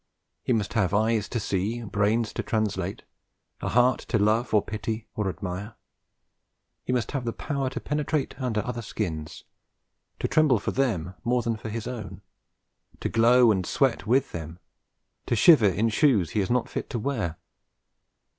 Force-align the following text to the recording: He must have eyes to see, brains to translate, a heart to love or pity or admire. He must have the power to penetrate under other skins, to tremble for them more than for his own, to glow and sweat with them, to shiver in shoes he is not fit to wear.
He 0.41 0.51
must 0.51 0.73
have 0.73 0.95
eyes 0.95 1.29
to 1.29 1.39
see, 1.39 1.83
brains 1.83 2.33
to 2.33 2.41
translate, 2.41 3.03
a 3.61 3.69
heart 3.69 3.99
to 4.09 4.17
love 4.17 4.51
or 4.51 4.63
pity 4.63 5.07
or 5.13 5.29
admire. 5.29 5.75
He 6.83 6.91
must 6.91 7.11
have 7.11 7.23
the 7.23 7.31
power 7.31 7.69
to 7.69 7.79
penetrate 7.79 8.33
under 8.41 8.65
other 8.65 8.81
skins, 8.81 9.43
to 10.17 10.27
tremble 10.27 10.57
for 10.57 10.71
them 10.71 11.13
more 11.23 11.43
than 11.43 11.55
for 11.55 11.69
his 11.69 11.85
own, 11.85 12.23
to 12.99 13.09
glow 13.09 13.51
and 13.51 13.63
sweat 13.63 14.07
with 14.07 14.31
them, 14.31 14.57
to 15.27 15.35
shiver 15.35 15.69
in 15.69 15.89
shoes 15.89 16.31
he 16.31 16.39
is 16.39 16.49
not 16.49 16.67
fit 16.67 16.89
to 16.89 16.97
wear. 16.97 17.37